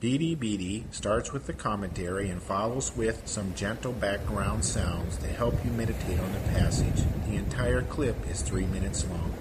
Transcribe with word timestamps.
BDBD 0.00 0.84
starts 0.94 1.32
with 1.32 1.48
the 1.48 1.52
commentary 1.52 2.30
and 2.30 2.40
follows 2.40 2.96
with 2.96 3.26
some 3.26 3.52
gentle 3.56 3.92
background 3.92 4.64
sounds 4.64 5.16
to 5.16 5.26
help 5.26 5.56
you 5.64 5.72
meditate 5.72 6.20
on 6.20 6.32
the 6.32 6.38
passage. 6.50 7.02
The 7.26 7.34
entire 7.34 7.82
clip 7.82 8.14
is 8.30 8.40
three 8.40 8.66
minutes 8.66 9.04
long. 9.08 9.34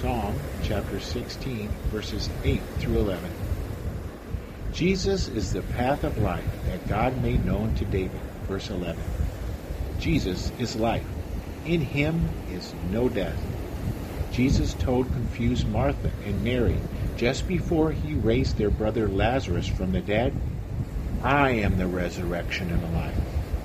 Psalm 0.00 0.38
chapter 0.62 1.00
16, 1.00 1.68
verses 1.90 2.30
8 2.44 2.60
through 2.78 2.98
11. 2.98 3.28
Jesus 4.72 5.26
is 5.26 5.52
the 5.52 5.62
path 5.62 6.04
of 6.04 6.16
life 6.18 6.44
that 6.66 6.86
God 6.86 7.20
made 7.20 7.44
known 7.44 7.74
to 7.74 7.84
David. 7.86 8.20
Verse 8.46 8.70
11. 8.70 9.02
Jesus 9.98 10.52
is 10.60 10.76
life. 10.76 11.06
In 11.64 11.80
him 11.80 12.28
is 12.52 12.72
no 12.92 13.08
death. 13.08 13.42
Jesus 14.36 14.74
told 14.74 15.14
confused 15.14 15.66
Martha 15.66 16.12
and 16.22 16.42
Mary 16.42 16.82
just 17.16 17.48
before 17.48 17.92
he 17.92 18.12
raised 18.12 18.58
their 18.58 18.70
brother 18.70 19.08
Lazarus 19.08 19.66
from 19.66 19.92
the 19.92 20.02
dead, 20.02 20.36
I 21.22 21.52
am 21.52 21.78
the 21.78 21.88
resurrection 21.88 22.70
and 22.70 22.82
the 22.82 22.88
life. 22.90 23.16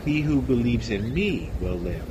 He 0.05 0.22
who 0.22 0.42
believes 0.42 0.90
in 0.90 1.14
me 1.14 1.52
will 1.59 1.76
live, 1.76 2.08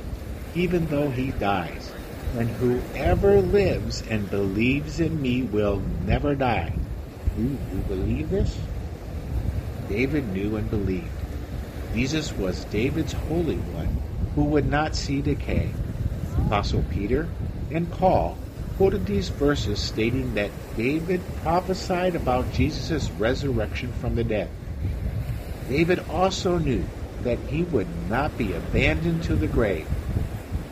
even 0.53 0.89
though 0.89 1.09
he 1.09 1.31
dies. 1.31 1.95
And 2.31 2.51
whoever 2.51 3.41
lives 3.41 4.03
and 4.07 4.29
believes 4.29 4.99
in 4.99 5.19
me 5.19 5.41
will 5.41 5.81
never 5.81 6.35
die. 6.35 6.77
Do 7.33 7.57
you 7.67 7.81
believe 7.81 8.29
this? 8.29 8.69
David 9.87 10.27
knew 10.27 10.55
and 10.55 10.69
believed. 10.69 11.23
Jesus 11.91 12.37
was 12.37 12.63
David's 12.65 13.13
Holy 13.13 13.57
One 13.57 13.97
who 14.35 14.45
would 14.45 14.67
not 14.67 14.95
see 14.95 15.19
decay. 15.19 15.77
Apostle 16.37 16.83
Peter 16.83 17.33
and 17.71 17.89
Paul 17.89 18.43
quoted 18.77 19.05
these 19.05 19.29
verses 19.29 19.79
stating 19.79 20.33
that 20.33 20.51
David 20.75 21.21
prophesied 21.43 22.15
about 22.15 22.51
Jesus' 22.51 23.11
resurrection 23.11 23.91
from 23.93 24.15
the 24.15 24.23
dead. 24.23 24.51
David 25.67 25.99
also 26.09 26.57
knew 26.57 26.85
that 27.23 27.39
he 27.47 27.63
would 27.63 27.87
not 28.09 28.37
be 28.37 28.53
abandoned 28.53 29.23
to 29.23 29.35
the 29.35 29.47
grave. 29.47 29.87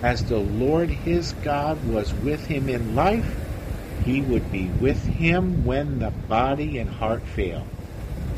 As 0.02 0.24
the 0.24 0.40
Lord 0.40 0.90
his 0.90 1.34
God 1.34 1.86
was 1.86 2.14
with 2.14 2.46
him 2.48 2.70
in 2.70 2.96
life, 2.96 3.38
he 4.00 4.22
would 4.22 4.50
be 4.50 4.70
with 4.70 5.06
him 5.06 5.66
when 5.66 6.00
the 6.00 6.12
body 6.28 6.78
and 6.78 6.90
heart 6.90 7.28
fail. 7.28 7.68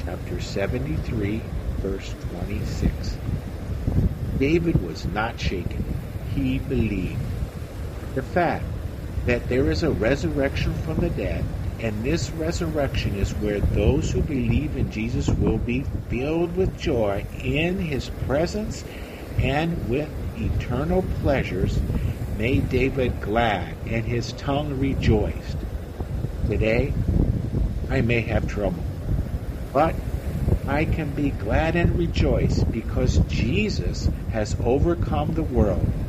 Chapter 0.06 0.40
73, 0.40 1.46
verse 1.82 2.16
26. 2.20 3.20
David 4.40 4.82
was 4.82 5.06
not 5.06 5.40
shaken. 5.40 5.82
He 6.34 6.58
believed. 6.58 7.22
The 8.16 8.24
fact 8.24 8.66
that 9.26 9.50
there 9.50 9.70
is 9.70 9.84
a 9.84 9.92
resurrection 9.92 10.74
from 10.74 11.00
the 11.00 11.10
dead, 11.10 11.46
and 11.80 12.04
this 12.04 12.32
resurrection 12.32 13.16
is 13.16 13.32
where 13.36 13.60
those 13.60 14.12
who 14.12 14.22
believe 14.22 14.76
in 14.76 14.90
Jesus 14.92 15.30
will 15.30 15.58
be 15.58 15.84
filled 16.10 16.56
with 16.56 16.80
joy 16.80 17.26
in 17.44 17.78
his 17.78 18.10
presence 18.26 18.84
and 19.40 19.90
with 19.90 20.10
eternal 20.38 21.04
pleasures, 21.22 21.78
made 22.38 22.70
David 22.70 23.20
glad 23.22 23.76
and 23.88 24.06
his 24.06 24.34
tongue 24.34 24.80
rejoiced. 24.80 25.58
Today, 26.48 26.94
I 27.90 28.02
may 28.02 28.22
have 28.22 28.48
trouble, 28.48 28.84
but 29.74 29.96
I 30.68 30.86
can 30.86 31.12
be 31.12 31.30
glad 31.32 31.76
and 31.76 31.98
rejoice 31.98 32.64
because 32.64 33.18
Jesus 33.28 34.08
has 34.32 34.56
overcome 34.64 35.34
the 35.34 35.44
world 35.44 36.01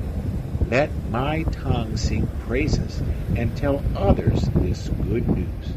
let 0.72 0.90
my 1.04 1.44
tongue 1.52 1.94
sing 1.98 2.32
praises 2.38 3.02
and 3.36 3.54
tell 3.54 3.84
others 3.94 4.48
this 4.58 4.88
good 5.02 5.28
news. 5.28 5.76